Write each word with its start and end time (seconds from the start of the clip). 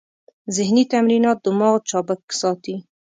ذهني 0.55 0.83
تمرینات 0.91 1.37
دماغ 1.45 1.75
چابک 1.89 2.21
ساتي. 2.39 2.75